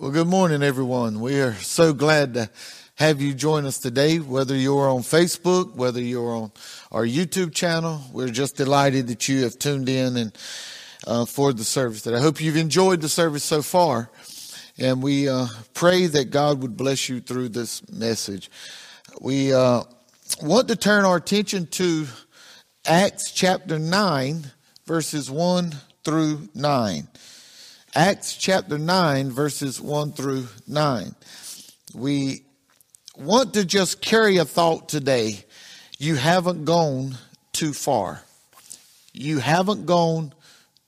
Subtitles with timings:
[0.00, 1.20] Well, good morning, everyone.
[1.20, 2.48] We are so glad to
[2.94, 6.52] have you join us today, whether you're on Facebook, whether you're on
[6.90, 8.00] our YouTube channel.
[8.10, 10.38] We're just delighted that you have tuned in and
[11.06, 14.10] uh, for the service That I hope you've enjoyed the service so far,
[14.78, 18.50] and we uh, pray that God would bless you through this message.
[19.20, 19.82] We uh,
[20.42, 22.06] want to turn our attention to
[22.86, 24.46] Acts chapter 9,
[24.86, 25.74] verses 1
[26.04, 27.06] through 9.
[27.94, 31.12] Acts chapter 9, verses 1 through 9.
[31.92, 32.44] We
[33.18, 35.44] want to just carry a thought today.
[35.98, 37.16] You haven't gone
[37.52, 38.22] too far.
[39.12, 40.32] You haven't gone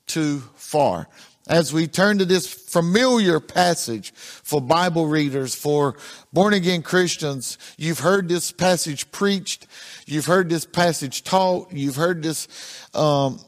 [0.06, 1.08] too far.
[1.48, 5.96] As we turn to this familiar passage for Bible readers, for
[6.32, 9.66] born again Christians, you've heard this passage preached,
[10.06, 12.46] you've heard this passage taught, you've heard this
[12.94, 13.40] um,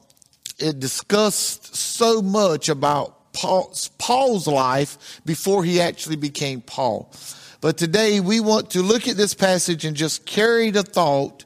[0.59, 7.13] it discussed so much about Paul's, Paul's life before he actually became Paul.
[7.61, 11.45] But today we want to look at this passage and just carry the thought,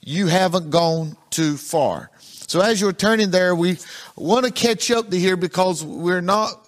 [0.00, 2.10] you haven't gone too far.
[2.20, 3.78] So as you're turning there, we
[4.16, 6.66] want to catch up to here because we're not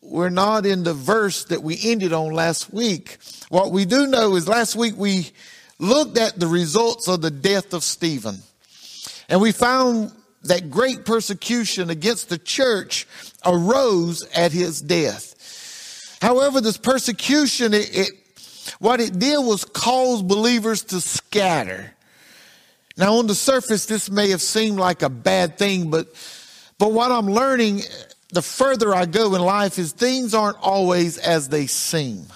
[0.00, 3.18] we're not in the verse that we ended on last week.
[3.50, 5.30] What we do know is last week we
[5.78, 8.38] looked at the results of the death of Stephen.
[9.28, 10.12] And we found
[10.48, 13.06] that great persecution against the church
[13.44, 16.18] arose at his death.
[16.20, 18.10] However, this persecution, it, it,
[18.80, 21.94] what it did was cause believers to scatter.
[22.96, 26.08] Now, on the surface, this may have seemed like a bad thing, but,
[26.78, 27.82] but what I'm learning
[28.30, 32.26] the further I go in life is things aren't always as they seem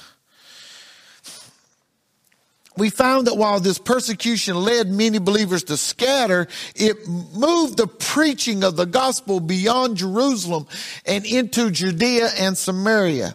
[2.76, 8.64] we found that while this persecution led many believers to scatter, it moved the preaching
[8.64, 10.66] of the gospel beyond Jerusalem
[11.04, 13.34] and into Judea and Samaria.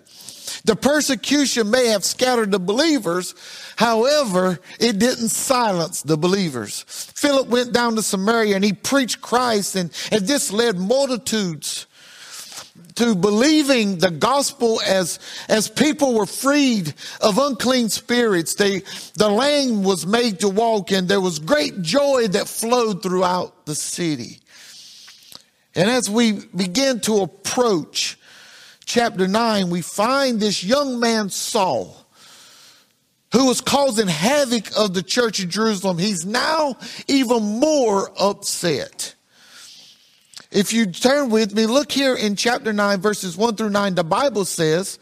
[0.65, 3.35] The persecution may have scattered the believers.
[3.75, 6.83] However, it didn't silence the believers.
[7.15, 11.85] Philip went down to Samaria and he preached Christ and, and this led multitudes
[12.95, 18.55] to believing the gospel as, as people were freed of unclean spirits.
[18.55, 18.81] They,
[19.15, 23.75] the lame was made to walk and there was great joy that flowed throughout the
[23.75, 24.39] city.
[25.75, 28.17] And as we begin to approach
[28.85, 31.95] chapter 9, we find this young man Saul
[33.31, 35.97] who was causing havoc of the church of Jerusalem.
[35.97, 36.77] He's now
[37.07, 39.13] even more upset.
[40.51, 43.95] If you turn with me, look here in chapter 9, verses 1 through 9.
[43.95, 44.97] The Bible says,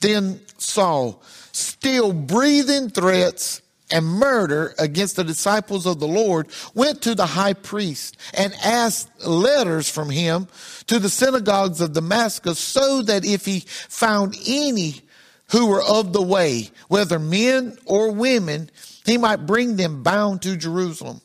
[0.00, 1.22] Then Saul,
[1.52, 7.52] still breathing threats and murder against the disciples of the Lord, went to the high
[7.52, 10.48] priest and asked letters from him
[10.86, 15.02] to the synagogues of Damascus, so that if he found any
[15.50, 18.70] who were of the way, whether men or women,
[19.04, 21.20] he might bring them bound to Jerusalem.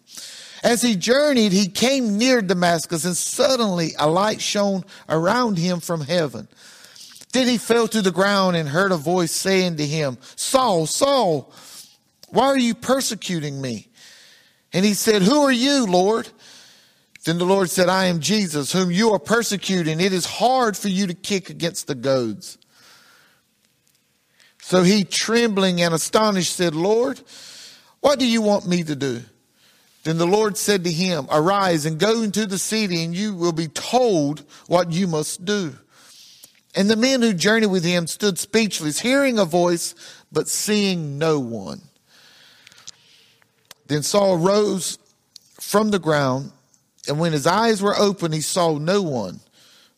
[0.63, 6.01] As he journeyed, he came near Damascus, and suddenly a light shone around him from
[6.01, 6.47] heaven.
[7.31, 11.53] Then he fell to the ground and heard a voice saying to him, Saul, Saul,
[12.29, 13.89] why are you persecuting me?
[14.73, 16.29] And he said, Who are you, Lord?
[17.25, 19.99] Then the Lord said, I am Jesus, whom you are persecuting.
[19.99, 22.57] It is hard for you to kick against the goads.
[24.61, 27.21] So he, trembling and astonished, said, Lord,
[27.99, 29.21] what do you want me to do?
[30.07, 33.51] Then the Lord said to him, Arise and go into the city, and you will
[33.51, 35.75] be told what you must do.
[36.73, 39.95] And the men who journeyed with him stood speechless, hearing a voice,
[40.31, 41.81] but seeing no one.
[43.87, 44.97] Then Saul rose
[45.59, 46.53] from the ground,
[47.09, 49.41] and when his eyes were open, he saw no one.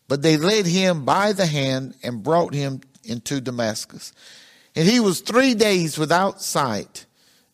[0.07, 4.11] But they led him by the hand and brought him into Damascus.
[4.75, 7.05] And he was three days without sight,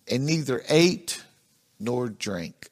[0.09, 1.21] and neither ate
[1.79, 2.69] nor drink.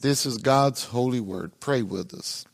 [0.00, 1.52] This is God's holy word.
[1.60, 2.44] Pray with us.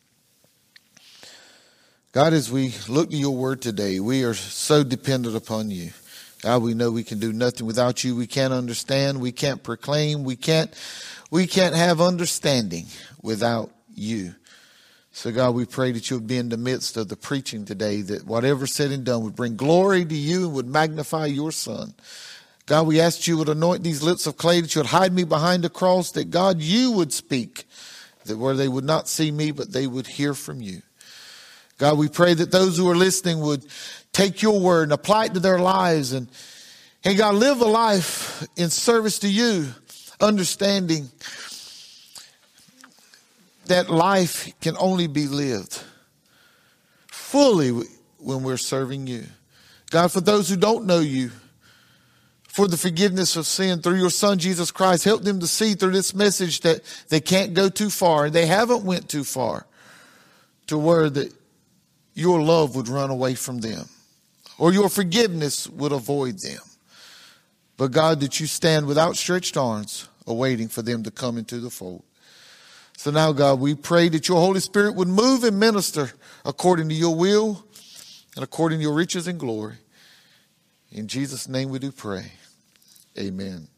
[2.12, 5.90] God, as we look to your word today, we are so dependent upon you.
[6.42, 8.14] God, we know we can do nothing without you.
[8.14, 9.20] We can't understand.
[9.20, 10.24] We can't proclaim.
[10.24, 10.72] We can't,
[11.30, 12.86] we can't have understanding
[13.22, 14.34] without you.
[15.10, 18.02] So God, we pray that you would be in the midst of the preaching today,
[18.02, 21.94] that whatever said and done would bring glory to you and would magnify your son.
[22.66, 25.24] God, we ask you would anoint these lips of clay, that you would hide me
[25.24, 27.64] behind the cross, that God, you would speak,
[28.24, 30.80] that where they would not see me, but they would hear from you.
[31.76, 33.66] God, we pray that those who are listening would
[34.12, 36.28] take your word and apply it to their lives and,
[37.04, 39.68] and God, live a life in service to you,
[40.20, 41.10] understanding
[43.66, 45.82] that life can only be lived
[47.08, 47.70] fully
[48.18, 49.24] when we're serving you.
[49.90, 51.30] God, for those who don't know you,
[52.54, 55.02] for the forgiveness of sin through your son Jesus Christ.
[55.02, 58.46] Help them to see through this message that they can't go too far and they
[58.46, 59.66] haven't went too far
[60.68, 61.34] to where that
[62.14, 63.88] your love would run away from them
[64.56, 66.60] or your forgiveness would avoid them.
[67.76, 71.70] But God, that you stand with outstretched arms awaiting for them to come into the
[71.70, 72.04] fold.
[72.96, 76.12] So now, God, we pray that your Holy Spirit would move and minister
[76.44, 77.64] according to your will
[78.36, 79.74] and according to your riches and glory.
[80.92, 82.30] In Jesus' name we do pray.
[83.18, 83.68] Amen.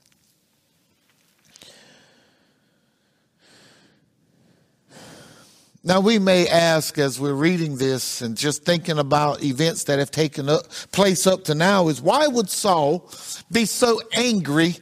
[5.87, 10.11] Now, we may ask as we're reading this and just thinking about events that have
[10.11, 13.09] taken up, place up to now is why would Saul
[13.53, 14.75] be so angry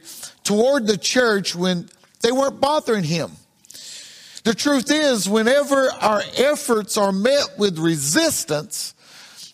[0.43, 1.89] toward the church when
[2.21, 3.33] they weren't bothering him?
[4.45, 8.95] The truth is, whenever our efforts are met with resistance,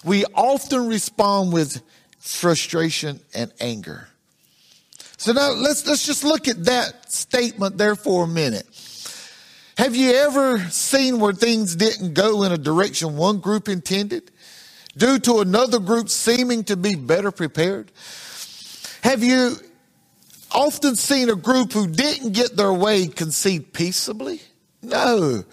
[0.06, 1.82] we often respond with
[2.20, 4.08] frustration and anger.
[5.22, 8.66] So now let's, let's just look at that statement there for a minute.
[9.78, 14.32] Have you ever seen where things didn't go in a direction one group intended
[14.98, 17.92] due to another group seeming to be better prepared?
[19.04, 19.58] Have you
[20.52, 24.42] often seen a group who didn't get their way concede peaceably?
[24.82, 25.44] No.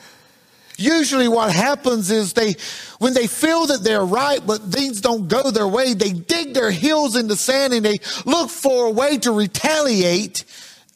[0.78, 2.54] Usually what happens is they,
[3.00, 6.70] when they feel that they're right, but things don't go their way, they dig their
[6.70, 10.44] heels in the sand and they look for a way to retaliate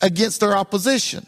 [0.00, 1.26] against their opposition.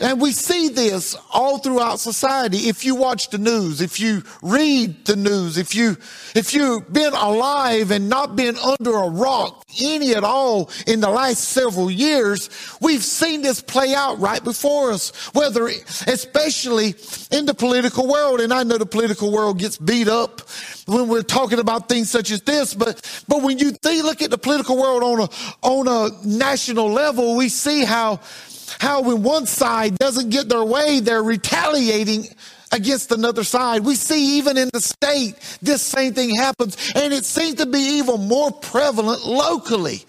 [0.00, 2.68] And we see this all throughout society.
[2.68, 5.96] If you watch the news, if you read the news, if you,
[6.34, 11.10] if you've been alive and not been under a rock any at all in the
[11.10, 12.48] last several years,
[12.80, 15.66] we've seen this play out right before us, whether,
[16.06, 16.94] especially
[17.30, 18.40] in the political world.
[18.40, 20.40] And I know the political world gets beat up
[20.86, 24.30] when we're talking about things such as this, but, but when you think, look at
[24.30, 25.28] the political world on a,
[25.62, 28.18] on a national level, we see how
[28.80, 32.26] how when one side doesn't get their way, they're retaliating
[32.72, 33.84] against another side.
[33.84, 37.98] We see even in the state, this same thing happens, and it seems to be
[37.98, 40.02] even more prevalent locally.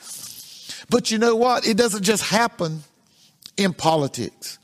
[0.90, 1.68] But you know what?
[1.68, 2.84] It doesn't just happen
[3.58, 4.58] in politics.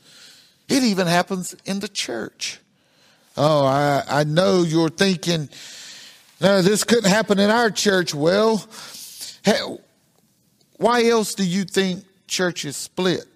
[0.70, 2.60] It even happens in the church.
[3.36, 5.50] Oh, I, I know you're thinking,
[6.40, 8.14] no, this couldn't happen in our church.
[8.14, 8.66] Well,
[10.78, 13.26] why else do you think churches split?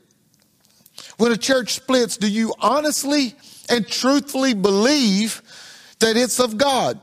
[1.17, 3.35] When a church splits, do you honestly
[3.69, 5.43] and truthfully believe
[6.01, 7.01] that it's of God?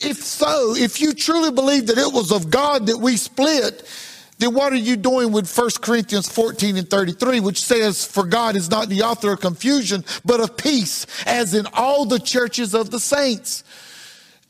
[0.00, 3.88] If so, if you truly believe that it was of God that we split,
[4.38, 8.56] then what are you doing with 1 Corinthians 14 and 33, which says, For God
[8.56, 12.90] is not the author of confusion, but of peace, as in all the churches of
[12.90, 13.62] the saints.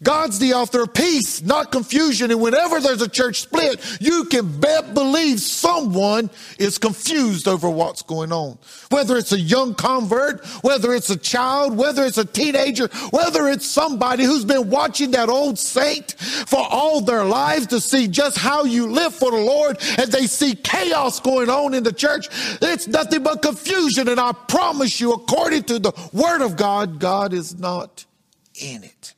[0.03, 2.31] God's the author of peace, not confusion.
[2.31, 8.03] And whenever there's a church split, you can bet believe someone is confused over what's
[8.03, 8.59] going on.
[8.91, 13.67] Whether it's a young convert, whether it's a child, whether it's a teenager, whether it's
[13.67, 18.65] somebody who's been watching that old saint for all their lives to see just how
[18.65, 22.29] you live for the Lord and they see chaos going on in the church.
[22.61, 24.09] It's nothing but confusion.
[24.09, 28.05] And I promise you, according to the word of God, God is not
[28.55, 29.15] in it.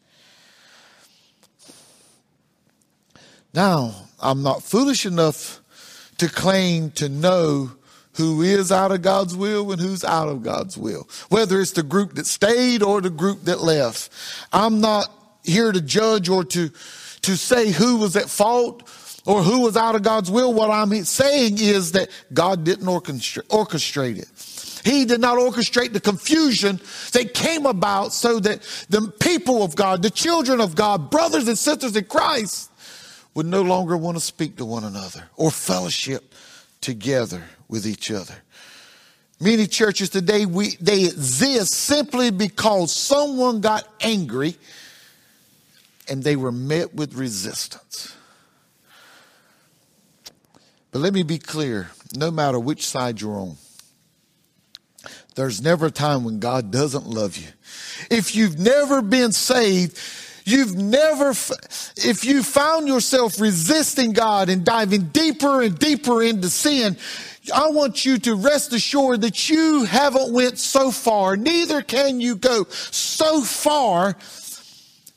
[3.54, 5.60] Now, I'm not foolish enough
[6.18, 7.70] to claim to know
[8.14, 11.82] who is out of God's will and who's out of God's will, whether it's the
[11.82, 14.10] group that stayed or the group that left.
[14.52, 15.08] I'm not
[15.44, 16.70] here to judge or to,
[17.22, 18.88] to say who was at fault
[19.26, 20.52] or who was out of God's will.
[20.52, 24.28] What I'm saying is that God didn't orchestrate it.
[24.84, 26.80] He did not orchestrate the confusion
[27.12, 31.56] that came about so that the people of God, the children of God, brothers and
[31.56, 32.70] sisters in Christ,
[33.34, 36.32] would no longer want to speak to one another or fellowship
[36.80, 38.34] together with each other.
[39.40, 44.56] Many churches today, we, they exist simply because someone got angry
[46.08, 48.14] and they were met with resistance.
[50.92, 53.56] But let me be clear no matter which side you're on,
[55.34, 57.48] there's never a time when God doesn't love you.
[58.10, 59.98] If you've never been saved,
[60.44, 66.98] You've never, if you found yourself resisting God and diving deeper and deeper into sin,
[67.52, 72.36] I want you to rest assured that you haven't went so far, neither can you
[72.36, 74.16] go so far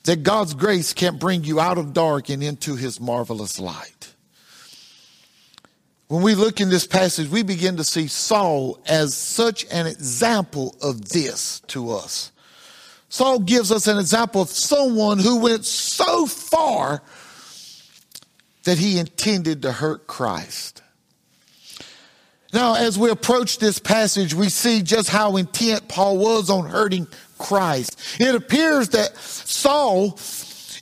[0.04, 4.14] that God's grace can't bring you out of dark and into his marvelous light.
[6.08, 10.78] When we look in this passage, we begin to see Saul as such an example
[10.82, 12.32] of this to us.
[13.10, 17.02] Saul gives us an example of someone who went so far
[18.64, 20.82] that he intended to hurt Christ.
[22.54, 27.08] Now, as we approach this passage, we see just how intent Paul was on hurting
[27.38, 27.98] Christ.
[28.20, 30.18] It appears that Saul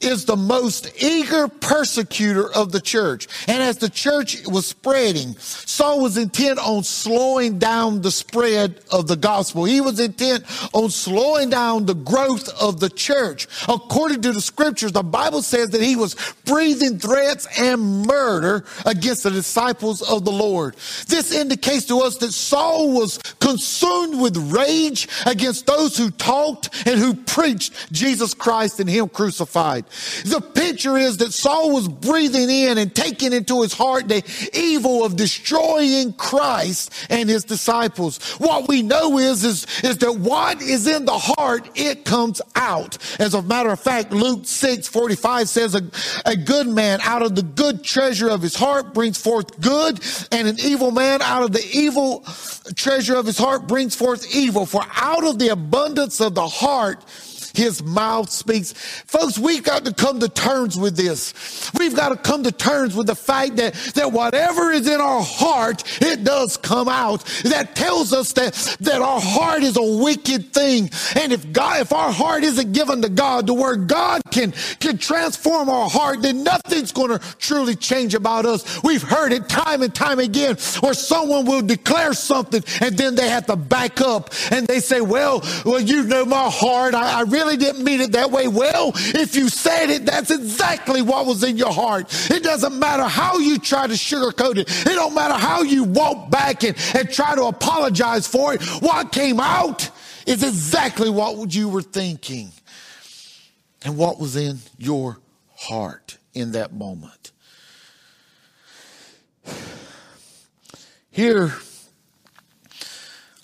[0.02, 3.28] is the most eager persecutor of the church.
[3.48, 9.08] And as the church was spreading, Saul was intent on slowing down the spread of
[9.08, 9.66] the gospel.
[9.66, 13.48] He was intent on slowing down the growth of the church.
[13.68, 19.24] According to the scriptures, the Bible says that he was breathing threats and murder against
[19.24, 20.76] the disciples of the Lord.
[21.08, 27.00] This indicates to us that Saul was consumed with rage against those who talked and
[27.00, 29.85] who preached Jesus Christ and him crucified.
[30.26, 34.24] The picture is that Saul was breathing in and taking into his heart the
[34.54, 38.20] evil of destroying Christ and his disciples.
[38.38, 42.98] What we know is, is, is that what is in the heart, it comes out.
[43.20, 45.82] As a matter of fact, Luke 6 45 says, a,
[46.26, 50.00] a good man out of the good treasure of his heart brings forth good,
[50.32, 52.26] and an evil man out of the evil
[52.76, 54.66] treasure of his heart brings forth evil.
[54.66, 57.04] For out of the abundance of the heart,
[57.58, 58.74] his mouth speaks.
[58.74, 61.72] Folks, we've got to come to terms with this.
[61.78, 65.22] We've got to come to terms with the fact that, that whatever is in our
[65.22, 67.24] heart, it does come out.
[67.44, 70.90] That tells us that, that our heart is a wicked thing.
[71.16, 74.98] And if God, if our heart isn't given to God, to where God can, can
[74.98, 78.84] transform our heart, then nothing's going to truly change about us.
[78.84, 83.30] We've heard it time and time again where someone will declare something and then they
[83.30, 86.94] have to back up and they say, well, well, you know my heart.
[86.96, 88.48] I, I really really didn't mean it that way.
[88.48, 92.08] Well, if you said it, that's exactly what was in your heart.
[92.32, 94.70] It doesn't matter how you try to sugarcoat it.
[94.70, 98.64] It don't matter how you walk back and, and try to apologize for it.
[98.82, 99.90] What came out
[100.26, 102.52] is exactly what you were thinking
[103.84, 105.20] and what was in your
[105.56, 107.32] heart in that moment.
[111.12, 111.54] Here,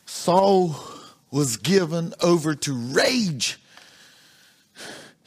[0.05, 0.75] Saul
[1.29, 3.60] was given over to rage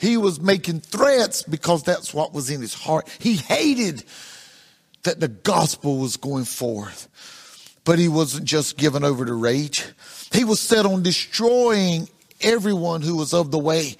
[0.04, 3.08] he was making threats because that's what was in his heart.
[3.18, 4.04] He hated
[5.02, 7.08] that the gospel was going forth.
[7.84, 9.84] But he wasn't just given over to rage.
[10.32, 12.08] He was set on destroying
[12.40, 13.96] everyone who was of the way.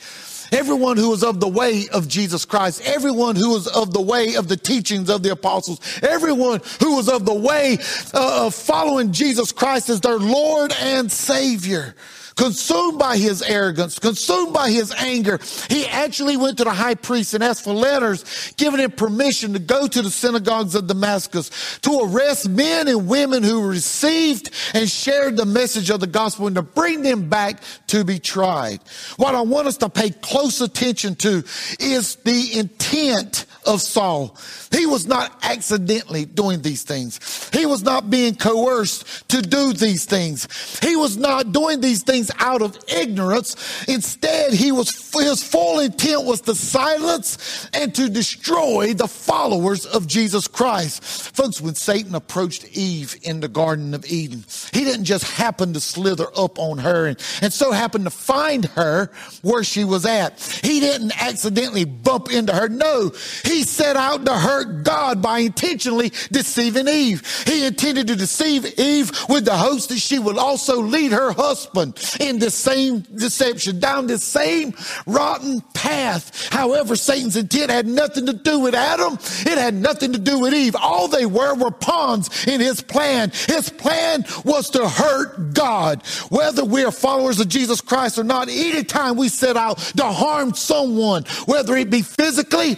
[0.53, 4.37] Everyone who was of the way of Jesus Christ, everyone who was of the way
[4.37, 7.79] of the teachings of the apostles, everyone who was of the way
[8.13, 11.95] uh, of following Jesus Christ as their Lord and Savior
[12.37, 15.39] consumed by his arrogance, consumed by his anger,
[15.69, 19.59] he actually went to the high priest and asked for letters giving him permission to
[19.59, 25.37] go to the synagogues of Damascus to arrest men and women who received and shared
[25.37, 28.81] the message of the gospel and to bring them back to be tried.
[29.17, 31.45] What I want us to pay close attention to
[31.79, 34.37] is the intent of Saul.
[34.71, 37.51] He was not accidentally doing these things.
[37.53, 40.49] He was not being coerced to do these things.
[40.83, 43.85] He was not doing these things out of ignorance.
[43.89, 50.07] Instead, he was, his full intent was to silence and to destroy the followers of
[50.07, 51.03] Jesus Christ.
[51.05, 55.81] Folks, when Satan approached Eve in the Garden of Eden, he didn't just happen to
[55.81, 59.11] slither up on her and, and so happen to find her
[59.43, 60.41] where she was at.
[60.63, 62.69] He didn't accidentally bump into her.
[62.69, 63.13] No,
[63.45, 67.45] he set out to hurt God by intentionally deceiving Eve.
[67.47, 71.99] He intended to deceive Eve with the hopes that she would also lead her husband
[72.21, 74.75] in the same deception, down the same
[75.07, 76.49] rotten path.
[76.51, 79.15] However, Satan's intent had nothing to do with Adam.
[79.15, 80.77] It had nothing to do with Eve.
[80.81, 83.31] All they were were pawns in his plan.
[83.47, 86.03] His plan was to hurt God.
[86.31, 90.55] Whether we are followers of Jesus Christ or not, anytime we set out to harm
[90.55, 92.75] someone, whether it be physically,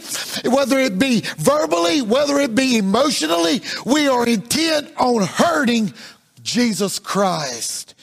[0.51, 5.95] whether it be verbally, whether it be emotionally, we are intent on hurting
[6.43, 7.95] Jesus Christ.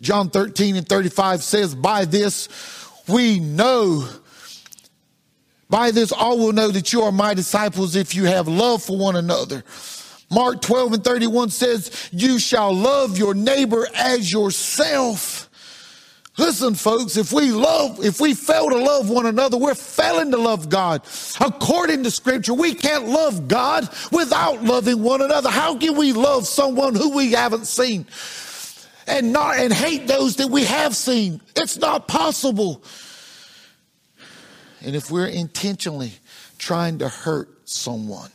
[0.00, 2.48] John 13 and 35 says, By this
[3.08, 4.08] we know,
[5.70, 8.98] by this all will know that you are my disciples if you have love for
[8.98, 9.62] one another.
[10.30, 15.50] Mark 12 and 31 says, You shall love your neighbor as yourself.
[16.38, 20.38] Listen, folks, if we love, if we fail to love one another, we're failing to
[20.38, 21.02] love God.
[21.38, 25.50] According to scripture, we can't love God without loving one another.
[25.50, 28.06] How can we love someone who we haven't seen
[29.06, 31.42] and not, and hate those that we have seen?
[31.54, 32.82] It's not possible.
[34.80, 36.12] And if we're intentionally
[36.56, 38.30] trying to hurt someone,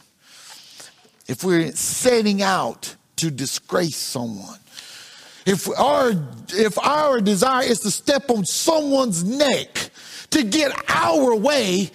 [1.28, 4.60] if we're setting out to disgrace someone,
[5.48, 6.12] if our,
[6.50, 9.90] if our desire is to step on someone's neck
[10.32, 11.90] to get our way,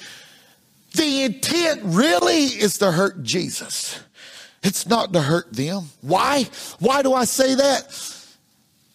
[0.94, 4.00] the intent really is to hurt Jesus.
[4.62, 5.90] It's not to hurt them.
[6.00, 6.44] Why?
[6.78, 7.92] Why do I say that?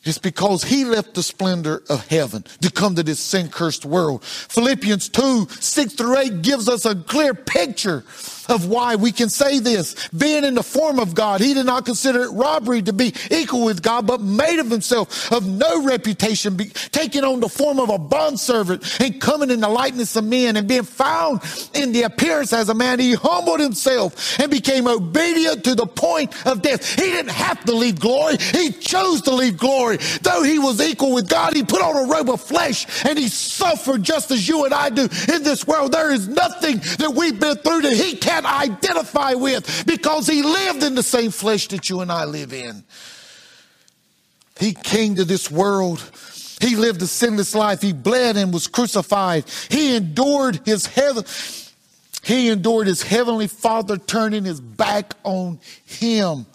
[0.03, 4.23] It's because he left the splendor of heaven to come to this sin cursed world.
[4.23, 8.05] Philippians 2, 6 through 8 gives us a clear picture
[8.49, 10.07] of why we can say this.
[10.09, 13.65] Being in the form of God, he did not consider it robbery to be equal
[13.65, 17.89] with God, but made of himself of no reputation, be, taking on the form of
[17.89, 21.41] a bondservant and coming in the likeness of men and being found
[21.73, 22.99] in the appearance as a man.
[22.99, 26.95] He humbled himself and became obedient to the point of death.
[26.95, 28.37] He didn't have to leave glory.
[28.37, 29.57] He chose to leave
[29.97, 33.27] Though he was equal with God, he put on a robe of flesh and he
[33.27, 35.91] suffered just as you and I do in this world.
[35.91, 40.83] There is nothing that we've been through that he can't identify with because he lived
[40.83, 42.83] in the same flesh that you and I live in.
[44.59, 46.01] He came to this world.
[46.59, 47.81] He lived a sinless life.
[47.81, 49.45] He bled and was crucified.
[49.69, 51.23] He endured his heaven.
[52.23, 56.45] He endured his heavenly father turning his back on him.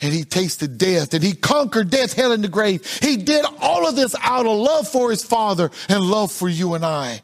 [0.00, 2.84] And he tasted death and he conquered death, hell, and the grave.
[3.00, 6.74] He did all of this out of love for his father and love for you
[6.74, 7.22] and I.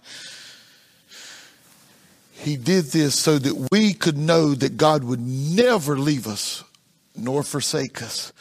[2.31, 6.65] He did this so that we could know that God would never leave us
[7.15, 8.33] nor forsake us.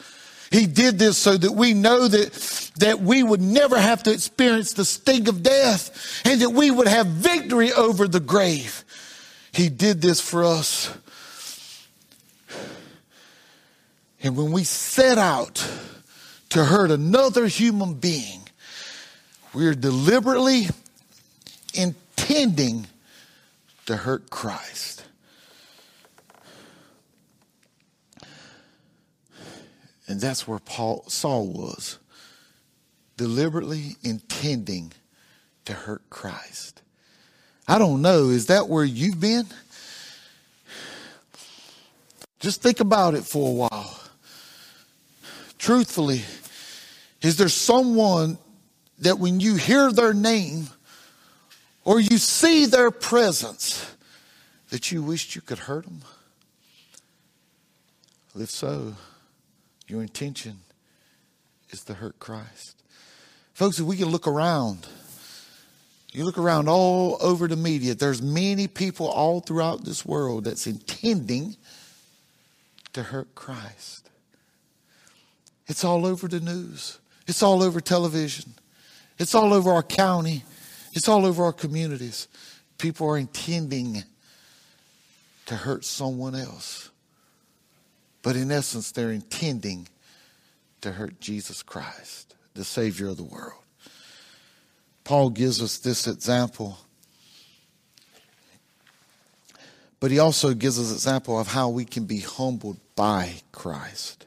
[0.50, 2.32] He did this so that we know that,
[2.78, 6.88] that we would never have to experience the sting of death and that we would
[6.88, 8.84] have victory over the grave.
[9.52, 10.90] He did this for us.
[14.22, 15.68] And when we set out
[16.50, 18.42] to hurt another human being,
[19.52, 20.68] we're deliberately
[21.74, 22.86] intending
[23.86, 25.04] to hurt Christ.
[30.06, 31.98] And that's where Paul Saul was,
[33.16, 34.92] deliberately intending
[35.64, 36.82] to hurt Christ.
[37.66, 39.46] I don't know, is that where you've been?
[42.40, 44.01] Just think about it for a while.
[45.62, 46.22] Truthfully,
[47.20, 48.36] is there someone
[48.98, 50.66] that when you hear their name,
[51.84, 53.94] or you see their presence
[54.70, 56.02] that you wished you could hurt them?
[58.36, 58.94] If so,
[59.86, 60.58] your intention
[61.70, 62.82] is to hurt Christ.
[63.54, 64.84] Folks, if we can look around,
[66.10, 70.66] you look around all over the media, there's many people all throughout this world that's
[70.66, 71.54] intending
[72.94, 74.01] to hurt Christ.
[75.72, 76.98] It's all over the news.
[77.26, 78.52] It's all over television.
[79.18, 80.44] It's all over our county.
[80.92, 82.28] It's all over our communities.
[82.76, 84.04] People are intending
[85.46, 86.90] to hurt someone else.
[88.20, 89.88] But in essence, they're intending
[90.82, 93.62] to hurt Jesus Christ, the Savior of the world.
[95.04, 96.80] Paul gives us this example,
[100.00, 104.26] but he also gives us an example of how we can be humbled by Christ.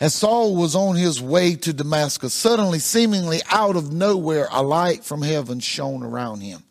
[0.00, 5.04] As Saul was on his way to Damascus, suddenly, seemingly out of nowhere, a light
[5.04, 6.62] from heaven shone around him.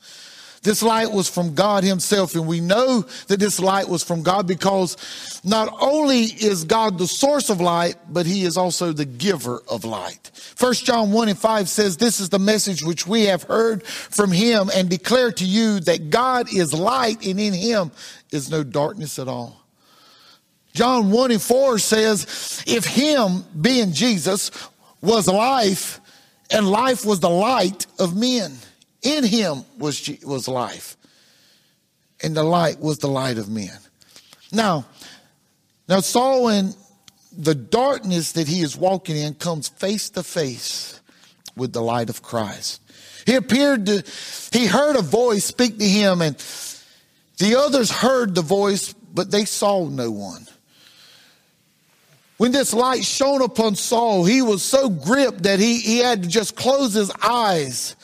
[0.62, 2.36] This light was from God himself.
[2.36, 4.98] And we know that this light was from God because
[5.44, 9.86] not only is God the source of light, but he is also the giver of
[9.86, 10.32] light.
[10.34, 14.32] First John 1 and 5 says, this is the message which we have heard from
[14.32, 17.92] him and declare to you that God is light and in him
[18.32, 19.59] is no darkness at all.
[20.80, 24.50] John 1 and 4 says, if him, being Jesus,
[25.02, 26.00] was life,
[26.50, 28.54] and life was the light of men.
[29.02, 30.96] In him was, was life,
[32.24, 33.78] and the light was the light of men.
[34.54, 34.86] Now,
[35.89, 36.74] now Saul in
[37.38, 41.02] the darkness that he is walking in comes face to face
[41.58, 42.82] with the light of Christ.
[43.26, 44.02] He appeared to,
[44.54, 46.42] he heard a voice speak to him, and
[47.38, 50.48] the others heard the voice, but they saw no one.
[52.39, 56.30] When this light shone upon Saul, he was so gripped that he, he had to
[56.30, 57.97] just close his eyes.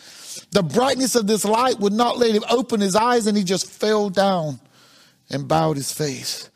[0.52, 3.72] The brightness of this light would not let him open his eyes, and he just
[3.72, 4.60] fell down
[5.30, 6.50] and bowed his face.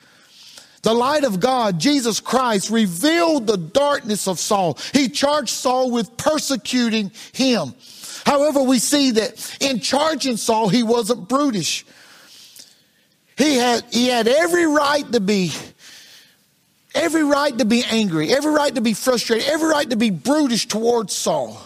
[0.82, 4.78] The light of God, Jesus Christ, revealed the darkness of Saul.
[4.94, 7.74] He charged Saul with persecuting him.
[8.26, 11.86] However, we see that in charging Saul, he wasn't brutish.
[13.38, 15.54] He had, he had every right to be
[16.94, 20.68] every right to be angry, every right to be frustrated, every right to be brutish
[20.68, 21.60] towards Saul,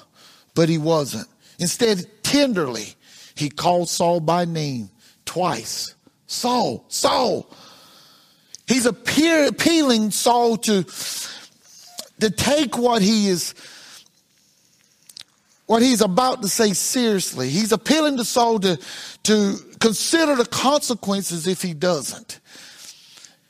[0.55, 1.27] but he wasn't.
[1.59, 2.95] Instead, tenderly,
[3.35, 4.89] he called Saul by name
[5.25, 5.95] twice.
[6.27, 7.49] Saul, Saul.
[8.67, 10.83] He's appealing Saul to,
[12.19, 13.53] to take what he is
[15.65, 17.49] what he's about to say seriously.
[17.49, 18.77] He's appealing to Saul to,
[19.23, 22.39] to consider the consequences if he doesn't.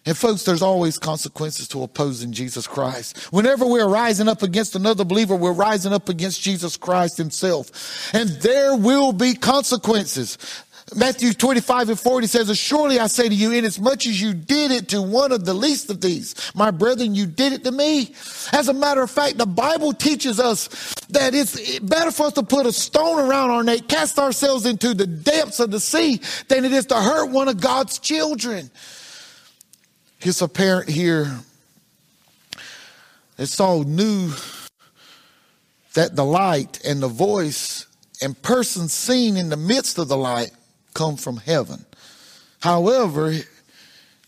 [0.06, 3.18] And folks, there's always consequences to opposing Jesus Christ.
[3.32, 8.14] Whenever we're rising up against another believer, we're rising up against Jesus Christ himself.
[8.14, 10.38] And there will be consequences.
[10.94, 14.90] Matthew 25 and 40 says, Surely I say to you, inasmuch as you did it
[14.90, 18.14] to one of the least of these, my brethren, you did it to me.
[18.52, 20.68] As a matter of fact, the Bible teaches us
[21.10, 24.94] that it's better for us to put a stone around our neck, cast ourselves into
[24.94, 28.70] the depths of the sea, than it is to hurt one of God's children.
[30.26, 31.40] It's apparent here
[33.36, 34.32] that Saul knew
[35.96, 37.88] that the light and the voice
[38.22, 40.52] and person seen in the midst of the light
[40.94, 41.86] come from heaven.
[42.62, 43.34] However,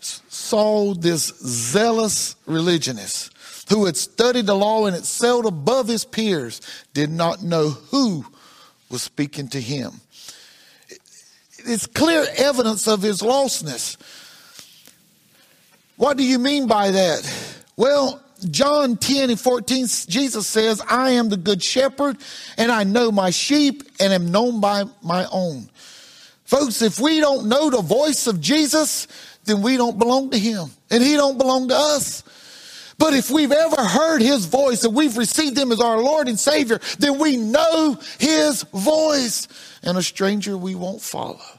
[0.02, 3.32] Saul, this zealous religionist
[3.70, 6.60] who had studied the law and excelled above his peers,
[6.94, 8.26] did not know who
[8.90, 10.02] was speaking to him.
[11.60, 13.98] It's clear evidence of his lostness.
[15.98, 17.64] What do you mean by that?
[17.78, 22.18] Well, John 10 and 14, Jesus says, I am the good shepherd
[22.58, 25.70] and I know my sheep and am known by my own.
[26.44, 29.08] Folks, if we don't know the voice of Jesus,
[29.46, 32.24] then we don't belong to him and he don't belong to us.
[32.98, 36.40] But if we've ever heard his voice and we've received him as our Lord and
[36.40, 39.48] Savior, then we know his voice
[39.84, 41.55] and a stranger we won't follow.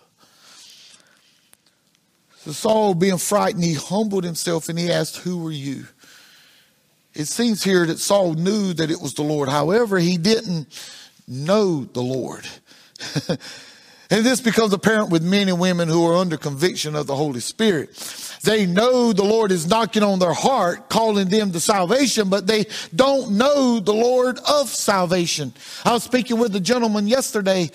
[2.46, 5.86] So Saul, being frightened, he humbled himself and he asked, Who are you?
[7.12, 9.48] It seems here that Saul knew that it was the Lord.
[9.48, 10.68] However, he didn't
[11.26, 12.46] know the Lord.
[14.08, 17.40] And this becomes apparent with men and women who are under conviction of the Holy
[17.40, 17.90] Spirit.
[18.44, 22.66] They know the Lord is knocking on their heart, calling them to salvation, but they
[22.94, 25.52] don't know the Lord of salvation.
[25.84, 27.70] I was speaking with a gentleman yesterday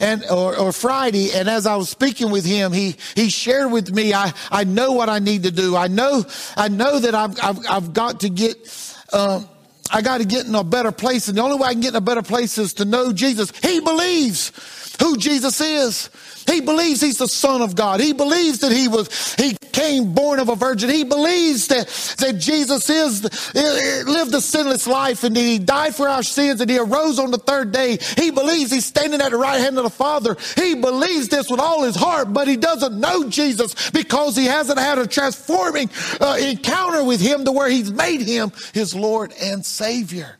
[0.00, 3.92] and, or, or Friday, and as I was speaking with him, he, he shared with
[3.94, 5.76] me, I, I know what I need to do.
[5.76, 6.24] I know,
[6.56, 8.56] I know that I've, I've, I've got to get,
[9.12, 9.48] um,
[9.92, 11.28] I got to get in a better place.
[11.28, 13.52] And the only way I can get in a better place is to know Jesus.
[13.60, 14.50] He believes
[15.00, 16.10] who Jesus is.
[16.46, 18.00] He believes he's the son of God.
[18.00, 20.88] He believes that he was, he came born of a virgin.
[20.88, 23.22] He believes that, that Jesus is,
[24.06, 27.38] lived a sinless life and he died for our sins and he arose on the
[27.38, 27.98] third day.
[28.16, 30.36] He believes he's standing at the right hand of the Father.
[30.54, 34.78] He believes this with all his heart, but he doesn't know Jesus because he hasn't
[34.78, 39.66] had a transforming uh, encounter with him to where he's made him his Lord and
[39.66, 40.38] Savior.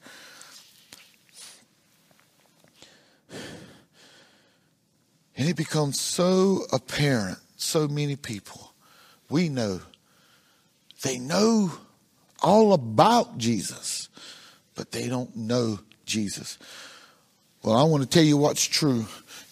[5.37, 8.67] And it becomes so apparent, so many people
[9.29, 9.81] we know,
[11.03, 11.73] they know
[12.43, 14.09] all about Jesus,
[14.75, 16.59] but they don't know Jesus.
[17.63, 19.07] Well, I want to tell you what's true.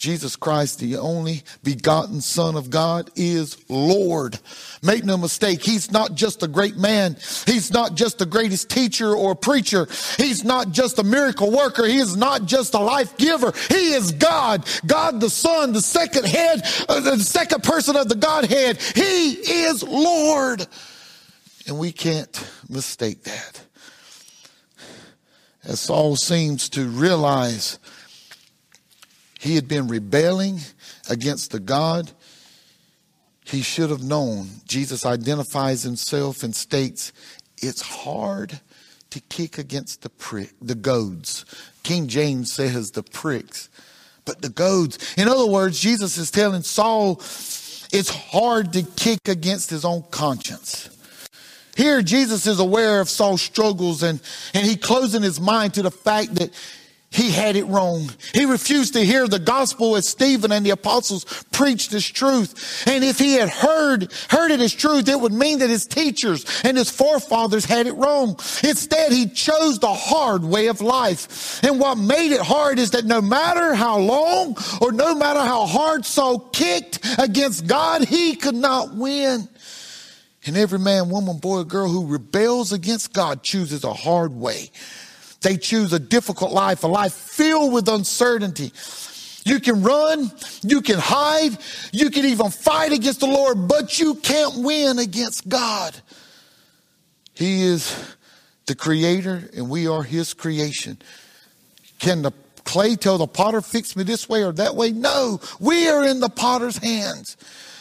[0.04, 4.38] Jesus Christ, the only begotten Son of God, is Lord.
[4.82, 7.16] Make no mistake, He's not just a great man.
[7.46, 9.88] He's not just the greatest teacher or preacher.
[10.18, 11.86] He's not just a miracle worker.
[11.86, 13.54] He is not just a life giver.
[13.70, 14.68] He is God.
[14.84, 18.82] God the Son, the second head, uh, the second person of the Godhead.
[18.82, 20.66] He is Lord.
[21.66, 23.62] And we can't mistake that.
[25.62, 27.78] As Saul seems to realize
[29.44, 30.58] he had been rebelling
[31.10, 32.10] against the God
[33.44, 34.48] he should have known.
[34.66, 37.12] Jesus identifies himself and states,
[37.60, 38.58] It's hard
[39.10, 41.44] to kick against the prick, the goads.
[41.82, 43.68] King James says the pricks,
[44.24, 45.14] but the goads.
[45.18, 47.16] In other words, Jesus is telling Saul
[47.92, 50.88] it's hard to kick against his own conscience.
[51.76, 54.22] Here, Jesus is aware of Saul's struggles and,
[54.54, 56.50] and he closing his mind to the fact that
[57.14, 58.10] he had it wrong.
[58.32, 62.82] He refused to hear the gospel as Stephen and the apostles preached as truth.
[62.88, 66.44] And if he had heard, heard it as truth, it would mean that his teachers
[66.64, 68.30] and his forefathers had it wrong.
[68.64, 71.62] Instead, he chose the hard way of life.
[71.62, 75.66] And what made it hard is that no matter how long or no matter how
[75.66, 79.48] hard Saul kicked against God, he could not win.
[80.46, 84.72] And every man, woman, boy, or girl who rebels against God chooses a hard way.
[85.44, 88.72] They choose a difficult life, a life filled with uncertainty.
[89.44, 91.58] You can run, you can hide,
[91.92, 95.94] you can even fight against the Lord, but you can't win against God.
[97.34, 98.16] He is
[98.64, 100.96] the creator and we are his creation.
[101.98, 102.32] Can the
[102.64, 104.92] clay tell the potter, fix me this way or that way?
[104.92, 107.36] No, we are in the potter's hands.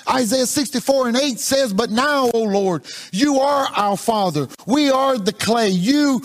[0.09, 4.49] Isaiah 64 and 8 says, But now, O Lord, you are our Father.
[4.67, 5.69] We are the clay.
[5.69, 6.21] You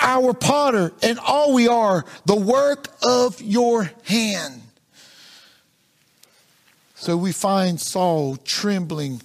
[0.00, 4.62] our potter, and all we are, the work of your hand.
[6.94, 9.22] So we find Saul trembling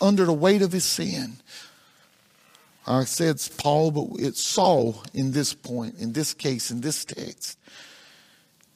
[0.00, 1.38] under the weight of his sin.
[2.86, 7.04] I said it's Paul, but it's Saul in this point, in this case, in this
[7.04, 7.58] text.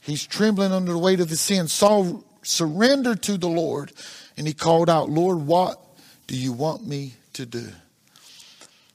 [0.02, 1.68] He's trembling under the weight of his sin.
[1.68, 3.92] Saul surrendered to the Lord
[4.36, 5.80] and he called out, Lord, what
[6.26, 7.68] do you want me to do?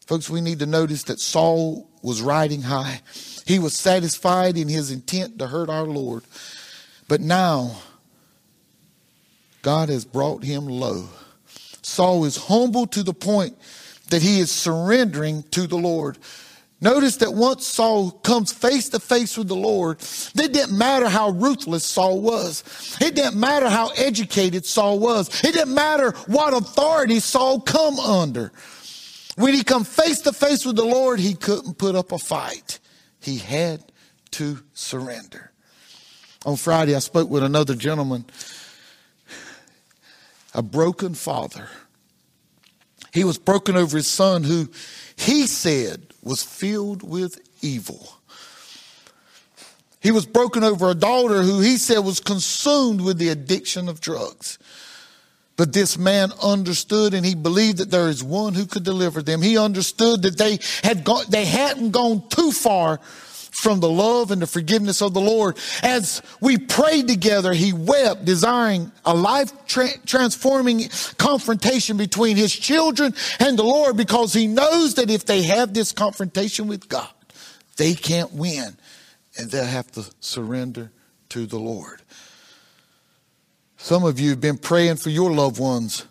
[0.08, 3.02] Folks, we need to notice that Saul was riding high.
[3.46, 6.24] He was satisfied in his intent to hurt our Lord.
[7.10, 7.76] But now,
[9.62, 11.10] God has brought him low.
[11.82, 13.58] Saul is humble to the point
[14.10, 16.18] that he is surrendering to the Lord.
[16.80, 21.32] Notice that once Saul comes face to face with the Lord, it didn't matter how
[21.32, 22.64] ruthless Saul was.
[23.02, 25.28] It didn't matter how educated Saul was.
[25.44, 28.54] It didn't matter what authority Saul come under.
[29.38, 32.80] When he come face to face with the Lord, he couldn't put up a fight.
[33.20, 33.84] He had
[34.32, 35.52] to surrender.
[36.44, 38.26] On Friday, I spoke with another gentleman,
[40.56, 41.70] a broken father.
[43.14, 44.70] He was broken over his son who
[45.16, 48.18] he said was filled with evil.
[50.00, 54.02] He was broken over a daughter who he said was consumed with the addiction of
[54.02, 54.58] drugs.
[55.58, 59.42] But this man understood and he believed that there is one who could deliver them.
[59.42, 63.00] He understood that they had gone, they hadn't gone too far
[63.58, 65.58] from the love and the forgiveness of the Lord.
[65.82, 73.16] As we prayed together, he wept, desiring a life tra- transforming confrontation between his children
[73.40, 77.10] and the Lord because he knows that if they have this confrontation with God,
[77.78, 78.78] they can't win
[79.40, 80.92] and they'll have to surrender
[81.30, 82.04] to the Lord.
[83.78, 86.06] Some of you have been praying for your loved ones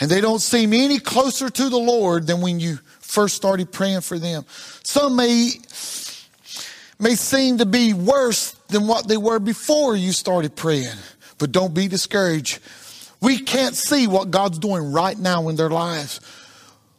[0.00, 4.00] and they don't seem any closer to the Lord than when you first started praying
[4.00, 4.46] for them.
[4.82, 5.50] Some may
[6.98, 10.96] may seem to be worse than what they were before you started praying.
[11.38, 12.60] But don't be discouraged.
[13.20, 16.20] We can't see what God's doing right now in their lives.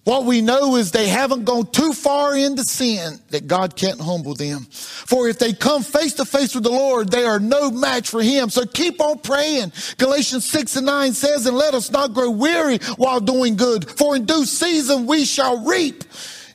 [0.03, 4.33] What we know is they haven't gone too far into sin that God can't humble
[4.33, 4.61] them.
[4.71, 8.23] For if they come face to face with the Lord, they are no match for
[8.23, 8.49] Him.
[8.49, 9.73] So keep on praying.
[9.97, 13.87] Galatians 6 and 9 says, and let us not grow weary while doing good.
[13.91, 16.03] For in due season we shall reap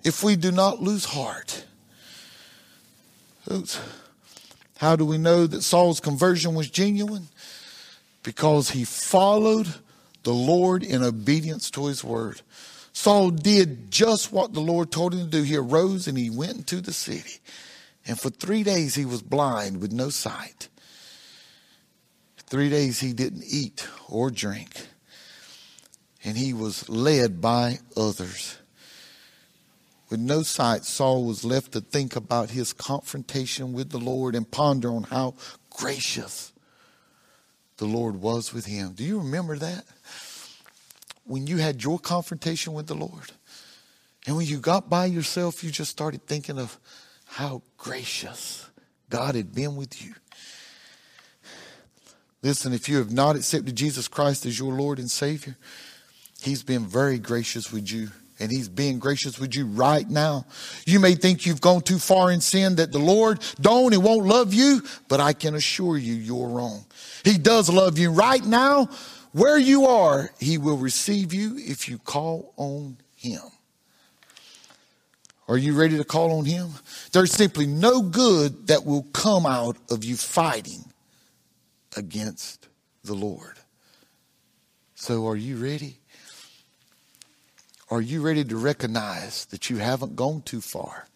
[0.03, 1.65] if we do not lose heart.
[4.79, 7.29] How do we know that Saul's conversion was genuine?
[8.25, 9.69] Because he followed
[10.25, 12.41] the Lord in obedience to his word.
[12.97, 15.43] Saul did just what the Lord told him to do.
[15.43, 17.41] He arose and he went into the city.
[18.07, 20.71] And for three days he was blind with no sight.
[22.47, 24.87] Three days he didn't eat or drink.
[26.25, 28.57] And he was led by others.
[30.09, 34.51] With no sight, Saul was left to think about his confrontation with the Lord and
[34.51, 35.35] ponder on how
[35.69, 36.51] gracious
[37.77, 38.95] the Lord was with him.
[38.95, 39.85] Do you remember that?
[41.27, 43.33] When you had your confrontation with the Lord,
[44.27, 46.79] and when you got by yourself, you just started thinking of
[47.27, 48.69] how gracious
[49.11, 50.15] God had been with you.
[52.43, 55.57] Listen, if you have not accepted Jesus Christ as your Lord and Savior,
[56.41, 58.09] He's been very gracious with you
[58.39, 60.45] and he's being gracious with you right now.
[60.87, 64.27] You may think you've gone too far in sin that the Lord don't and won't
[64.27, 66.85] love you, but I can assure you you're wrong.
[67.25, 68.89] He does love you right now.
[69.37, 73.43] Where you are, he will receive you if you call on him.
[75.47, 76.71] Are you ready to call on him?
[77.13, 80.87] There's simply no good that will come out of you fighting
[81.95, 82.69] against
[83.05, 83.59] the Lord.
[84.95, 85.99] So are you ready?
[87.91, 91.09] Are you ready to recognize that you haven't gone too far?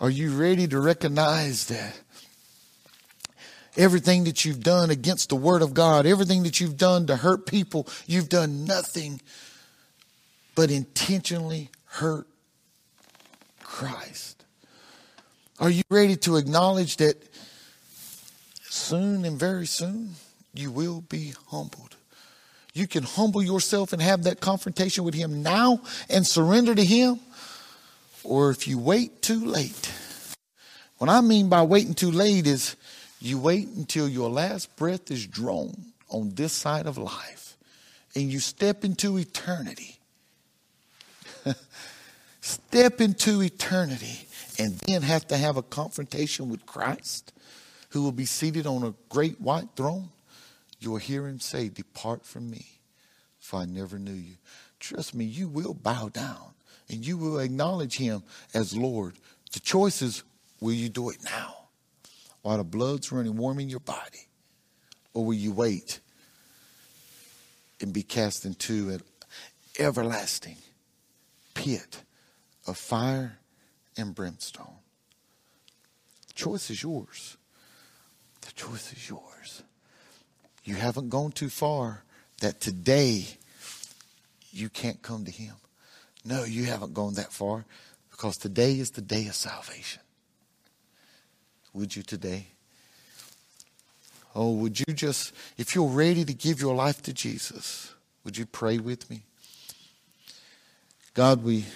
[0.00, 2.00] Are you ready to recognize that
[3.76, 7.46] everything that you've done against the Word of God, everything that you've done to hurt
[7.46, 9.20] people, you've done nothing
[10.54, 12.26] but intentionally hurt
[13.62, 14.44] Christ?
[15.58, 17.16] Are you ready to acknowledge that
[18.64, 20.10] soon and very soon
[20.54, 21.96] you will be humbled?
[22.74, 27.20] You can humble yourself and have that confrontation with Him now and surrender to Him.
[28.24, 29.92] Or if you wait too late,
[30.98, 32.76] what I mean by waiting too late is
[33.24, 35.74] you wait until your last breath is drawn
[36.08, 37.56] on this side of life
[38.14, 39.98] and you step into eternity.
[42.40, 44.26] step into eternity
[44.58, 47.32] and then have to have a confrontation with Christ
[47.90, 50.08] who will be seated on a great white throne
[50.82, 52.66] you will hear him say, Depart from me,
[53.38, 54.34] for I never knew you.
[54.80, 56.54] Trust me, you will bow down
[56.90, 59.14] and you will acknowledge him as Lord.
[59.52, 60.24] The choice is
[60.60, 61.61] will you do it now
[62.42, 64.28] while the blood's running warm in your body?
[65.14, 66.00] Or will you wait
[67.80, 69.02] and be cast into an
[69.78, 70.56] everlasting
[71.54, 72.02] pit
[72.66, 73.38] of fire
[73.96, 74.78] and brimstone?
[76.28, 77.36] The choice is yours.
[78.42, 79.62] The choice is yours.
[80.64, 82.04] You haven't gone too far
[82.40, 83.26] that today
[84.52, 85.54] you can't come to Him.
[86.24, 87.64] No, you haven't gone that far
[88.10, 90.01] because today is the day of salvation.
[91.72, 92.46] Would you today?
[94.34, 97.92] Oh, would you just, if you're ready to give your life to Jesus,
[98.24, 99.22] would you pray with me?
[101.14, 101.66] God, we,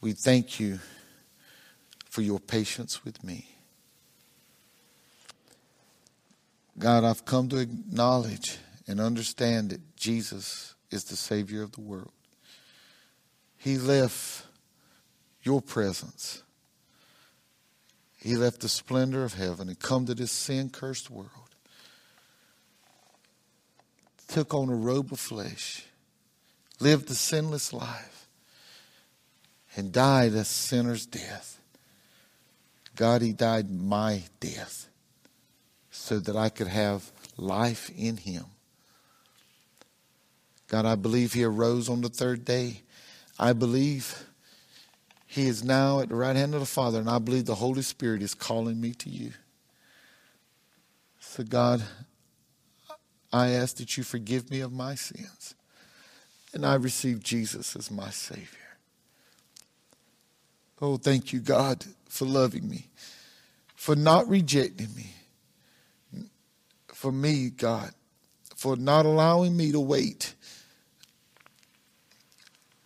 [0.00, 0.78] we thank you
[2.08, 3.48] for your patience with me.
[6.78, 12.12] God, I've come to acknowledge and understand that Jesus is the Savior of the world.
[13.58, 14.46] He left
[15.42, 16.42] your presence.
[18.20, 21.30] He left the splendor of heaven and come to this sin cursed world.
[24.28, 25.84] Took on a robe of flesh,
[26.78, 28.28] lived a sinless life,
[29.74, 31.60] and died a sinner's death.
[32.94, 34.88] God, He died my death
[35.90, 38.44] so that I could have life in Him.
[40.68, 42.82] God, I believe He arose on the third day.
[43.38, 44.26] I believe
[45.30, 47.82] He is now at the right hand of the Father, and I believe the Holy
[47.82, 49.30] Spirit is calling me to you.
[51.20, 51.84] So, God,
[53.32, 55.54] I ask that you forgive me of my sins,
[56.52, 58.48] and I receive Jesus as my Savior.
[60.82, 62.88] Oh, thank you, God, for loving me,
[63.76, 65.12] for not rejecting me,
[66.88, 67.92] for me, God,
[68.56, 70.34] for not allowing me to wait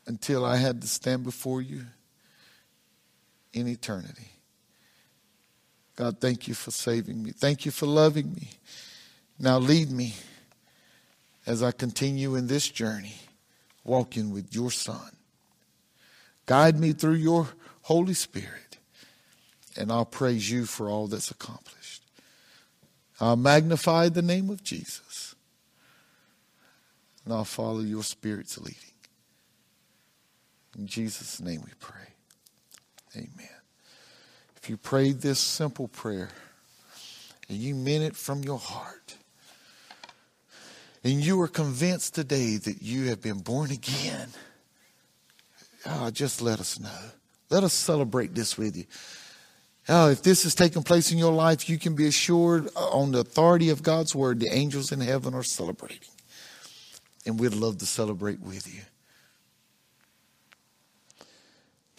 [0.07, 1.87] until I had to stand before you
[3.55, 4.31] in eternity.
[5.97, 7.31] God, thank you for saving me.
[7.31, 8.51] Thank you for loving me.
[9.39, 10.15] Now lead me
[11.47, 13.15] as I continue in this journey,
[13.85, 15.17] walking with your Son.
[16.47, 17.49] Guide me through your
[17.83, 18.79] Holy Spirit,
[19.77, 22.03] and I'll praise you for all that's accomplished.
[23.21, 25.35] I'll magnify the name of Jesus.
[27.25, 28.81] And I'll follow your Spirit's leading.
[30.77, 32.14] In Jesus' name we pray.
[33.17, 33.49] Amen.
[34.57, 36.31] If you prayed this simple prayer
[37.49, 39.17] and you meant it from your heart,
[41.03, 44.29] and you are convinced today that you have been born again,
[45.87, 47.11] oh, just let us know.
[47.51, 48.87] Let us celebrate this with you.
[49.87, 53.19] Oh, if this has taken place in your life, you can be assured on the
[53.19, 56.09] authority of God's word, the angels in heaven are celebrating.
[57.27, 58.81] And we'd love to celebrate with you.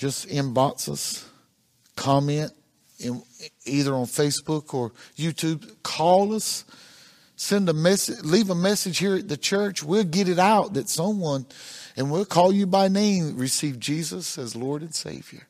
[0.05, 1.27] Just inbox us,
[1.95, 2.51] comment
[2.99, 3.23] in,
[3.65, 5.67] either on Facebook or YouTube.
[5.81, 6.63] Call us,
[7.35, 9.81] send a message, leave a message here at the church.
[9.81, 11.47] We'll get it out that someone,
[11.97, 15.47] and we'll call you by name, receive Jesus as Lord and Savior.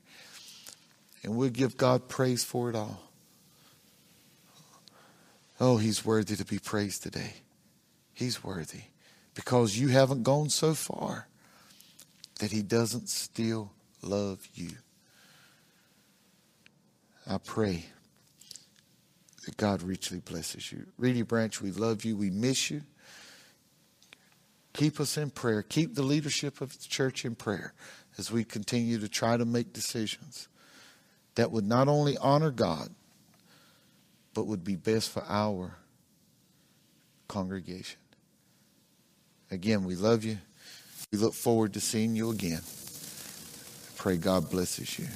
[1.22, 3.02] And we'll give God praise for it all.
[5.60, 7.34] Oh, He's worthy to be praised today.
[8.14, 8.84] He's worthy
[9.34, 11.28] because you haven't gone so far
[12.40, 13.74] that He doesn't still
[14.06, 14.70] love you.
[17.28, 17.86] I pray
[19.46, 20.86] that God richly blesses you.
[20.98, 22.16] Reedy Branch, we love you.
[22.16, 22.82] We miss you.
[24.74, 25.62] Keep us in prayer.
[25.62, 27.74] Keep the leadership of the church in prayer
[28.18, 30.48] as we continue to try to make decisions
[31.36, 32.90] that would not only honor God,
[34.34, 35.78] but would be best for our
[37.28, 38.00] congregation.
[39.50, 40.38] Again, we love you.
[41.12, 42.62] We look forward to seeing you again.
[44.06, 45.08] Pray God blesses you.